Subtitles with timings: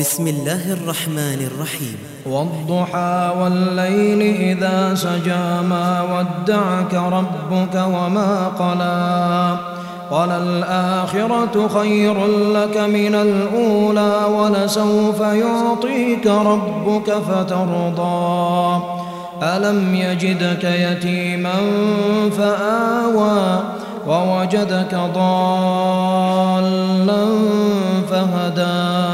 [0.00, 1.96] بسم الله الرحمن الرحيم.
[2.26, 9.56] والضحى والليل إذا سجى ما ودعك ربك وما قلى.
[10.10, 18.82] وللآخرة خير لك من الأولى ولسوف يعطيك ربك فترضى.
[19.42, 21.54] ألم يجدك يتيما
[22.38, 23.60] فآوى
[24.06, 25.94] ووجدك ضالا
[28.10, 29.13] فهدى.